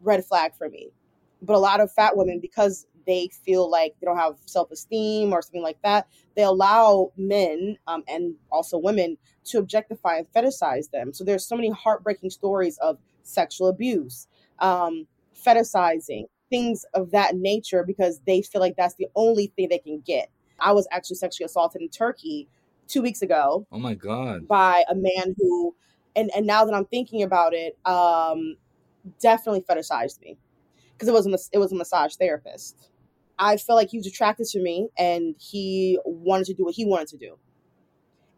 [0.00, 0.90] red flag for me.
[1.42, 5.32] But a lot of fat women, because they feel like they don't have self esteem
[5.32, 10.90] or something like that, they allow men um, and also women to objectify and fetishize
[10.90, 11.12] them.
[11.12, 17.84] So there's so many heartbreaking stories of sexual abuse, um, fetishizing, things of that nature
[17.84, 20.30] because they feel like that's the only thing they can get.
[20.60, 22.48] I was actually sexually assaulted in Turkey
[22.88, 23.66] two weeks ago.
[23.72, 24.46] Oh my god!
[24.46, 25.74] By a man who,
[26.14, 28.56] and and now that I'm thinking about it, um,
[29.20, 30.36] definitely fetishized me
[30.92, 32.90] because it was a it was a massage therapist.
[33.42, 36.84] I felt like he was attracted to me and he wanted to do what he
[36.84, 37.38] wanted to do.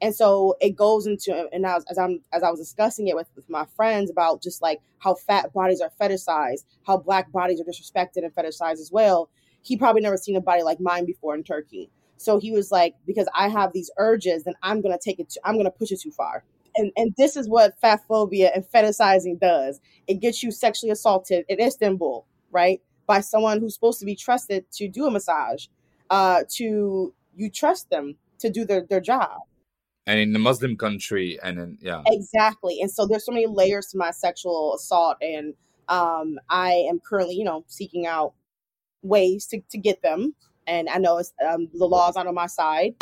[0.00, 3.28] And so it goes into and as, as I'm as I was discussing it with,
[3.36, 7.64] with my friends about just like how fat bodies are fetishized, how black bodies are
[7.64, 9.28] disrespected and fetishized as well.
[9.62, 11.90] He probably never seen a body like mine before in Turkey.
[12.16, 15.28] So he was like, because I have these urges, then I'm gonna take it.
[15.30, 16.44] To, I'm gonna push it too far.
[16.76, 19.80] And and this is what fat phobia and fetishizing does.
[20.06, 22.80] It gets you sexually assaulted in Istanbul, right?
[23.06, 25.66] By someone who's supposed to be trusted to do a massage,
[26.10, 29.40] uh, to you trust them to do their, their job.
[30.06, 32.02] And in the Muslim country, and in, yeah.
[32.06, 32.80] Exactly.
[32.80, 35.16] And so there's so many layers to my sexual assault.
[35.22, 35.54] And
[35.88, 38.34] um, I am currently, you know, seeking out
[39.02, 40.34] ways to, to get them.
[40.66, 42.94] And I know it's, um, the law's not on my side.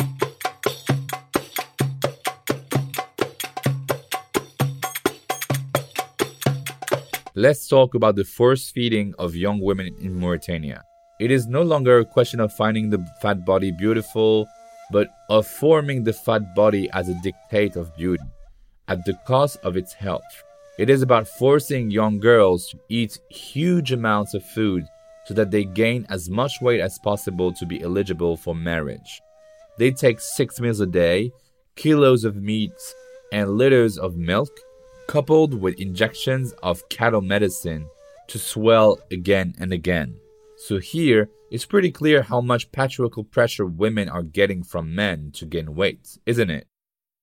[7.34, 10.84] Let's talk about the force feeding of young women in Mauritania.
[11.18, 14.46] It is no longer a question of finding the fat body beautiful,
[14.90, 18.22] but of forming the fat body as a dictate of beauty,
[18.88, 20.44] at the cost of its health.
[20.78, 24.84] It is about forcing young girls to eat huge amounts of food
[25.24, 29.22] so that they gain as much weight as possible to be eligible for marriage.
[29.78, 31.32] They take six meals a day,
[31.76, 32.72] kilos of meat,
[33.32, 34.50] and liters of milk,
[35.06, 37.86] coupled with injections of cattle medicine
[38.28, 40.16] to swell again and again.
[40.56, 45.44] So here, it's pretty clear how much patriarchal pressure women are getting from men to
[45.44, 46.66] gain weight, isn't it?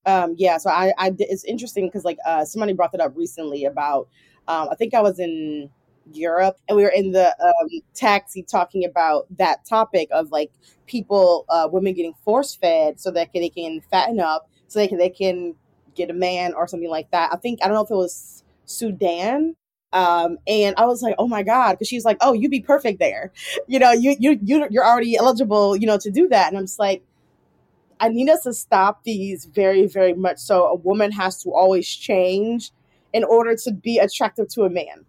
[0.06, 3.66] Um, yeah, so I, I it's interesting because like uh, somebody brought it up recently
[3.66, 4.08] about
[4.48, 5.70] um, I think I was in
[6.12, 10.52] Europe and we were in the um, taxi talking about that topic of like
[10.86, 14.98] people, uh, women getting force fed so that they can fatten up, so they can
[14.98, 15.56] they can
[16.00, 17.32] get a man or something like that.
[17.34, 19.56] I think I don't know if it was Sudan.
[19.92, 23.00] Um, and I was like, oh my God, because she's like, oh, you'd be perfect
[23.00, 23.32] there.
[23.68, 26.50] You know, you you you you're already eligible, you know, to do that.
[26.50, 27.04] And I'm just like,
[28.00, 30.66] I need us to stop these very, very much so.
[30.66, 32.72] A woman has to always change
[33.14, 35.06] in order to be attractive to a man.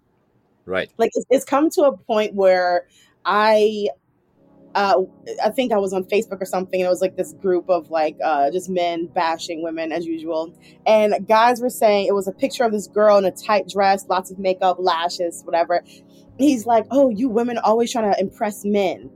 [0.65, 0.91] Right.
[0.97, 2.87] Like it's, it's come to a point where
[3.25, 3.89] I
[4.75, 5.03] uh,
[5.45, 7.91] I think I was on Facebook or something, and it was like this group of
[7.91, 10.55] like uh, just men bashing women as usual.
[10.87, 14.07] And guys were saying it was a picture of this girl in a tight dress,
[14.09, 15.83] lots of makeup, lashes, whatever.
[16.39, 19.11] He's like, "Oh, you women always trying to impress men."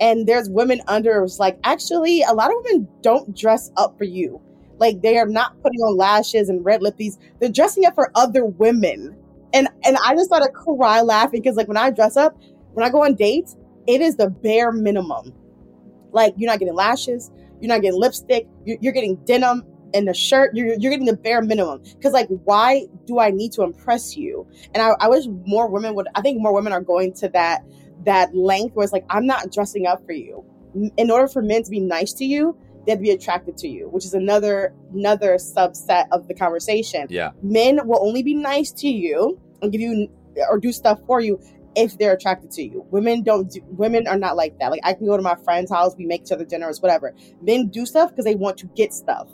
[0.00, 3.96] And there's women under it was like, actually, a lot of women don't dress up
[3.98, 4.40] for you.
[4.78, 7.18] Like they are not putting on lashes and red lippies.
[7.40, 9.16] They're dressing up for other women.
[9.52, 12.36] And and I just started cry laughing because like when I dress up,
[12.72, 15.32] when I go on dates, it is the bare minimum.
[16.12, 19.64] Like you're not getting lashes, you're not getting lipstick, you're, you're getting denim
[19.94, 20.54] and the shirt.
[20.54, 21.82] You're, you're getting the bare minimum.
[21.82, 24.46] Because like, why do I need to impress you?
[24.74, 26.08] And I, I wish more women would.
[26.14, 27.64] I think more women are going to that
[28.04, 30.44] that length where it's like, I'm not dressing up for you.
[30.96, 34.04] In order for men to be nice to you, they'd be attracted to you, which
[34.04, 37.06] is another another subset of the conversation.
[37.10, 37.30] Yeah.
[37.42, 40.08] Men will only be nice to you and give you
[40.48, 41.38] or do stuff for you
[41.74, 42.86] if they're attracted to you.
[42.90, 44.70] Women don't do, women are not like that.
[44.70, 47.14] Like I can go to my friend's house, we make each other dinners, whatever.
[47.40, 49.28] Men do stuff because they want to get stuff.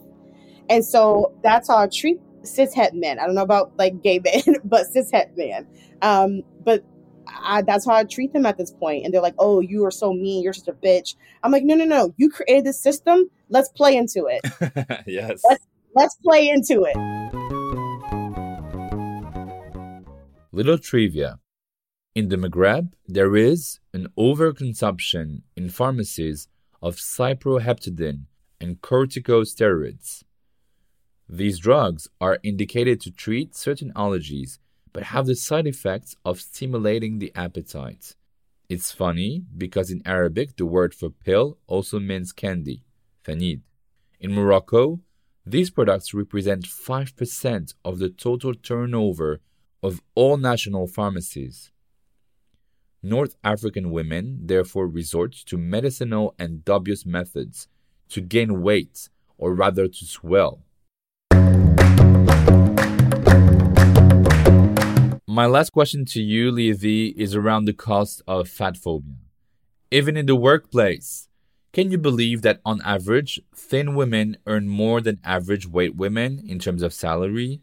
[0.68, 3.18] And so that's how I treat cishet men.
[3.18, 5.66] I don't know about like gay men, but cishet men.
[6.02, 6.84] Um, but
[7.26, 9.04] I, that's how I treat them at this point.
[9.04, 10.42] And they're like, "Oh, you are so mean.
[10.42, 12.14] You're such a bitch." I'm like, "No, no, no.
[12.16, 13.30] You created this system.
[13.48, 14.40] Let's play into it.
[15.06, 15.42] yes.
[15.48, 16.96] Let's let's play into it."
[20.52, 21.38] Little trivia.
[22.18, 26.48] In the Maghreb, there is an overconsumption in pharmacies
[26.82, 28.22] of cyproheptadine
[28.60, 30.24] and corticosteroids.
[31.28, 34.58] These drugs are indicated to treat certain allergies
[34.92, 38.16] but have the side effects of stimulating the appetite.
[38.68, 42.82] It's funny because in Arabic the word for pill also means candy,
[43.22, 43.62] fanid.
[44.18, 44.98] In Morocco,
[45.46, 49.40] these products represent 5% of the total turnover
[49.84, 51.70] of all national pharmacies.
[53.08, 57.68] North African women therefore resort to medicinal and dubious methods
[58.10, 60.62] to gain weight or rather to swell.
[65.26, 69.14] My last question to you, Leah V, is around the cost of fat phobia.
[69.90, 71.28] Even in the workplace,
[71.72, 76.58] can you believe that on average, thin women earn more than average weight women in
[76.58, 77.60] terms of salary?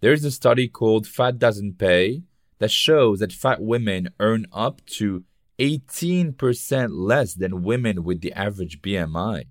[0.00, 2.24] There's a study called Fat Doesn't Pay
[2.62, 5.24] that shows that fat women earn up to
[5.58, 9.46] 18% less than women with the average BMI.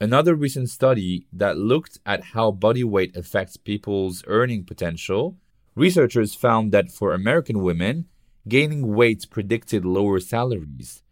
[0.00, 5.36] Another recent study that looked at how body weight affects people's earning potential,
[5.74, 8.06] researchers found that for American women,
[8.48, 11.02] gaining weight predicted lower salaries,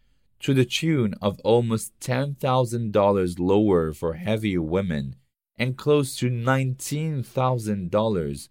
[0.40, 5.16] to the tune of almost $10,000 lower for heavier women
[5.58, 8.48] and close to $19,000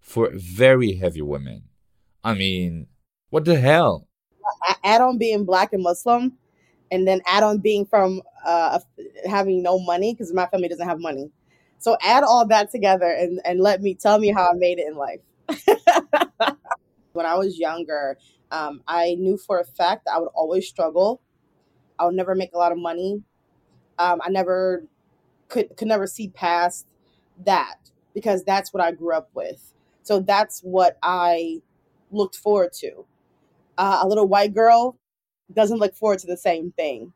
[0.00, 1.68] for very heavy women.
[2.24, 2.86] I mean,
[3.30, 4.08] what the hell?
[4.84, 6.32] Add on being black and Muslim,
[6.90, 8.78] and then add on being from uh,
[9.26, 11.30] having no money because my family doesn't have money.
[11.78, 14.86] So add all that together and, and let me tell me how I made it
[14.88, 15.20] in life.
[17.12, 18.18] when I was younger,
[18.50, 21.20] um, I knew for a fact that I would always struggle.
[21.98, 23.22] I would never make a lot of money.
[23.98, 24.84] Um, I never
[25.48, 26.86] could could never see past
[27.44, 27.76] that
[28.14, 29.72] because that's what I grew up with.
[30.02, 31.62] So that's what I
[32.10, 33.04] looked forward to.
[33.78, 34.96] Uh, a little white girl
[35.52, 37.12] doesn't look forward to the same thing.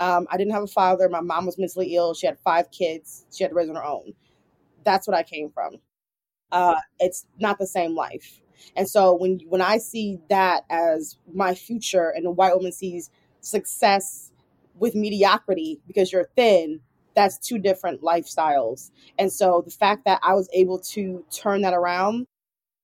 [0.00, 1.08] Um, I didn't have a father.
[1.08, 2.14] My mom was mentally ill.
[2.14, 3.26] She had five kids.
[3.32, 4.14] She had to raise on her own.
[4.84, 5.76] That's what I came from.
[6.50, 8.40] Uh, it's not the same life.
[8.76, 13.10] And so when when I see that as my future, and a white woman sees
[13.40, 14.32] success
[14.78, 16.80] with mediocrity because you're thin,
[17.14, 18.90] that's two different lifestyles.
[19.18, 22.26] And so the fact that I was able to turn that around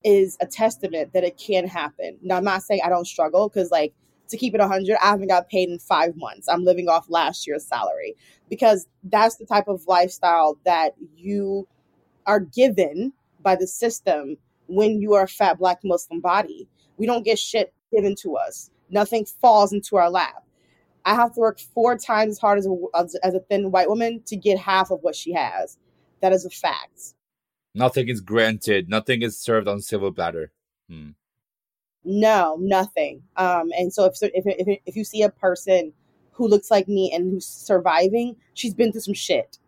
[0.03, 2.17] is a testament that it can happen.
[2.21, 3.93] Now, I'm not saying I don't struggle because, like,
[4.29, 6.47] to keep it 100, I haven't got paid in five months.
[6.47, 8.15] I'm living off last year's salary
[8.49, 11.67] because that's the type of lifestyle that you
[12.25, 14.37] are given by the system
[14.67, 16.67] when you are a fat black Muslim body.
[16.97, 20.43] We don't get shit given to us, nothing falls into our lap.
[21.05, 23.89] I have to work four times as hard as a, as, as a thin white
[23.89, 25.77] woman to get half of what she has.
[26.21, 27.15] That is a fact.
[27.75, 30.51] Nothing is granted, nothing is served on silver platter.
[30.89, 31.09] Hmm.
[32.03, 33.23] No, nothing.
[33.35, 35.93] Um, and so if, if if if you see a person
[36.31, 39.59] who looks like me and who's surviving, she's been through some shit.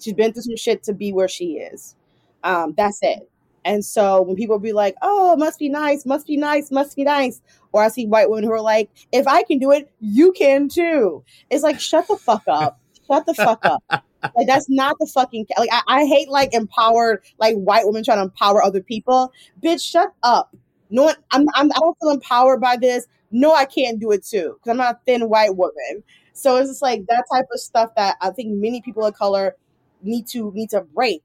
[0.00, 1.96] She's been through some shit to be where she is.
[2.44, 3.28] Um, that's it.
[3.64, 7.04] And so when people be like, "Oh, must be nice, must be nice, must be
[7.04, 7.40] nice,"
[7.72, 10.68] or I see white women who are like, "If I can do it, you can
[10.68, 13.82] too." It's like, shut the fuck up, shut the fuck up.
[14.36, 18.18] like that's not the fucking like I, I hate like empowered like white women trying
[18.18, 19.32] to empower other people.
[19.62, 20.54] Bitch, shut up.
[20.90, 23.06] No, one, I'm, I'm I don't feel empowered by this.
[23.30, 26.02] No, I can't do it too because I'm not a thin white woman.
[26.34, 29.56] So it's just like that type of stuff that I think many people of color
[30.02, 31.22] need to need to break.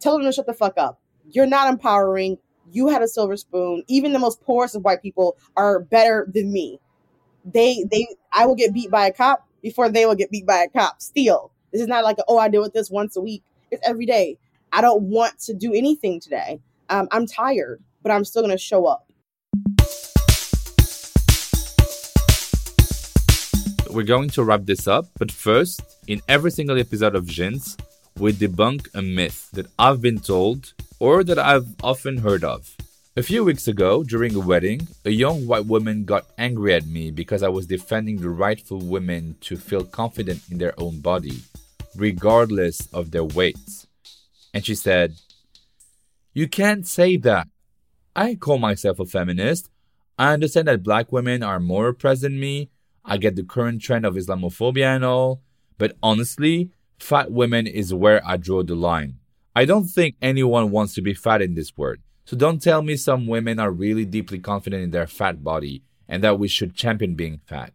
[0.00, 1.00] Tell them to shut the fuck up.
[1.30, 2.38] You're not empowering.
[2.72, 3.84] You had a silver spoon.
[3.88, 6.80] Even the most poorest of white people are better than me.
[7.44, 10.58] They they I will get beat by a cop before they will get beat by
[10.64, 11.00] a cop.
[11.02, 13.42] Still, this is not like oh I deal with this once a week.
[13.70, 14.38] It's every day.
[14.72, 16.60] I don't want to do anything today.
[16.88, 19.06] Um, I'm tired but I'm still going to show up.
[23.90, 27.76] We're going to wrap this up, but first, in every single episode of Jins,
[28.18, 32.76] we debunk a myth that I've been told or that I've often heard of.
[33.20, 37.10] A few weeks ago, during a wedding, a young white woman got angry at me
[37.10, 41.42] because I was defending the rightful women to feel confident in their own body,
[41.94, 43.86] regardless of their weights.
[44.54, 45.16] And she said,
[46.32, 47.48] You can't say that.
[48.16, 49.68] I call myself a feminist.
[50.18, 52.70] I understand that black women are more oppressed than me.
[53.04, 55.42] I get the current trend of Islamophobia and all.
[55.76, 59.18] But honestly, fat women is where I draw the line.
[59.54, 61.98] I don't think anyone wants to be fat in this world.
[62.24, 66.22] So don't tell me some women are really deeply confident in their fat body and
[66.24, 67.72] that we should champion being fat.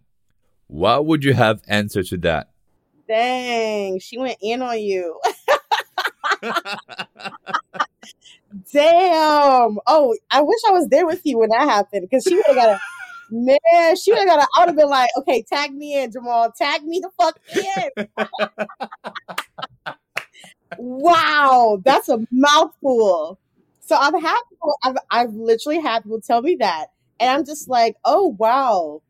[0.67, 2.49] What would you have answer to that?
[3.07, 5.19] Dang, she went in on you.
[8.71, 9.77] Damn.
[9.87, 12.55] Oh, I wish I was there with you when that happened because she would have
[12.55, 12.79] got a
[13.29, 13.95] man.
[13.95, 14.47] She would have got a.
[14.55, 16.51] I would have been like, okay, tag me in, Jamal.
[16.51, 18.07] Tag me the fuck in.
[20.77, 23.39] wow, that's a mouthful.
[23.85, 24.77] So I've had people.
[24.83, 26.87] I've I've literally had people tell me that,
[27.19, 29.01] and I'm just like, oh wow.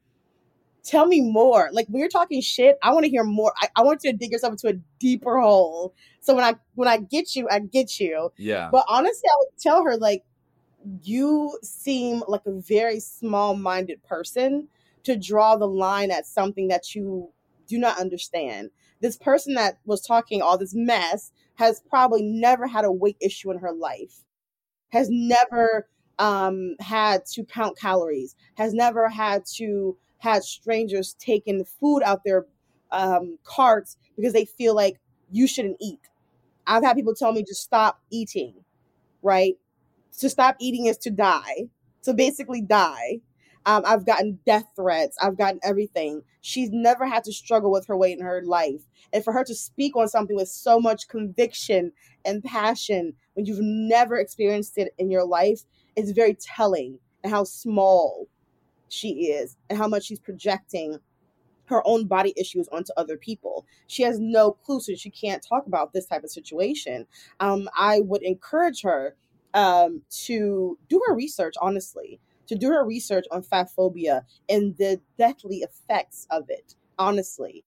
[0.84, 1.70] Tell me more.
[1.72, 3.52] Like when you're talking shit, I want to hear more.
[3.60, 5.96] I, I want you to dig yourself into a deeper hole
[6.26, 8.32] so when I when I get you, I get you.
[8.38, 8.70] Yeah.
[8.72, 10.24] But honestly, I would tell her like
[11.04, 14.68] you seem like a very small-minded person
[15.04, 17.30] to draw the line at something that you
[17.68, 18.72] do not understand.
[19.02, 23.52] This person that was talking all this mess has probably never had a weight issue
[23.52, 24.24] in her life.
[24.92, 25.88] Has never
[26.20, 28.36] um had to count calories.
[28.58, 32.46] Has never had to had strangers taking food out their
[32.92, 35.00] um carts because they feel like
[35.32, 36.00] you shouldn't eat
[36.68, 38.54] I've had people tell me to stop eating,
[39.22, 39.56] right?
[40.20, 41.70] To stop eating is to die.
[42.04, 43.22] To basically die.
[43.66, 45.18] Um, I've gotten death threats.
[45.22, 46.22] I've gotten everything.
[46.42, 48.82] She's never had to struggle with her weight in her life.
[49.12, 51.92] And for her to speak on something with so much conviction
[52.26, 55.62] and passion when you've never experienced it in your life
[55.96, 58.28] is very telling and how small
[58.90, 61.00] she is and how much she's projecting
[61.66, 63.66] her own body issues onto other people.
[63.88, 67.08] She has no clue, so she can't talk about this type of situation.
[67.40, 69.16] Um, I would encourage her
[69.54, 75.02] um, to do her research, honestly, to do her research on fat phobia and the
[75.18, 77.64] deathly effects of it, honestly.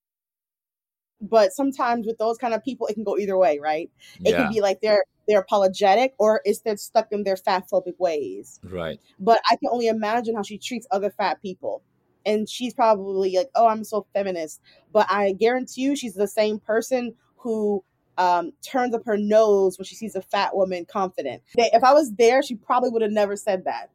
[1.20, 3.90] But sometimes with those kind of people, it can go either way, right?
[4.24, 4.36] It Yeah.
[4.44, 8.60] can be like they're they're apologetic or it's they're stuck in their fat phobic ways.
[8.62, 8.98] Right.
[9.18, 11.82] But I can only imagine how she treats other fat people
[12.24, 14.60] and she's probably like, "Oh, I'm so feminist,"
[14.92, 17.84] but I guarantee you, she's the same person who
[18.16, 21.42] um, turns up her nose when she sees a fat woman confident.
[21.56, 23.90] They- If I was there, she probably would have never said that.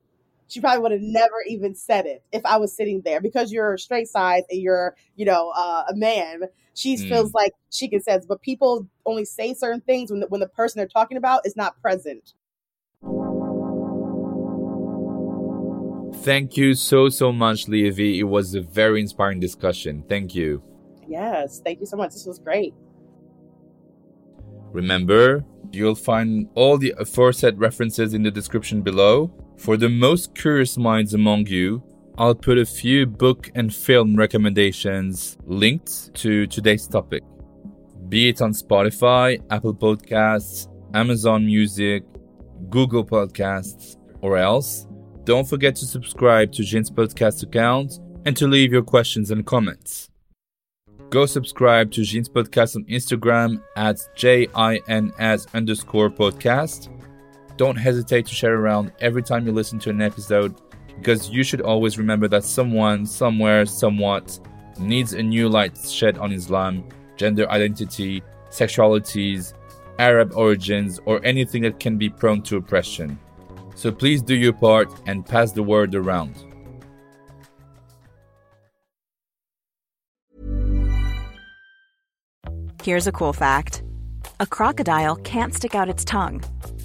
[0.54, 3.76] She probably would have never even said it if I was sitting there because you're
[3.76, 6.44] straight size and you're, you know, uh, a man.
[6.76, 7.10] She Mm.
[7.10, 10.48] feels like she can say, but people only say certain things when the, when the
[10.48, 12.34] person they're talking about is not present.
[16.24, 18.20] Thank you so, so much, Leah V.
[18.20, 20.04] It was a very inspiring discussion.
[20.08, 20.62] Thank you.
[21.08, 22.12] Yes, thank you so much.
[22.12, 22.76] This was great.
[24.72, 25.44] Remember,
[25.74, 29.32] You'll find all the aforesaid references in the description below.
[29.58, 31.84] For the most curious minds among you,
[32.18, 37.24] I'll put a few book and film recommendations linked to today's topic,
[38.10, 42.04] be it on Spotify, Apple Podcasts, Amazon Music,
[42.70, 44.86] Google Podcasts, or else.
[45.24, 50.10] Don't forget to subscribe to Jins podcast account and to leave your questions and comments.
[51.10, 56.90] Go subscribe to Jins podcast on Instagram at J-I-N-S underscore podcast.
[57.56, 60.56] Don't hesitate to share around every time you listen to an episode
[60.98, 64.40] because you should always remember that someone, somewhere, somewhat
[64.80, 66.84] needs a new light shed on Islam,
[67.16, 69.54] gender identity, sexualities,
[70.00, 73.20] Arab origins, or anything that can be prone to oppression.
[73.76, 76.36] So please do your part and pass the word around.
[82.84, 83.84] Here's a cool fact
[84.40, 86.44] a crocodile can't stick out its tongue.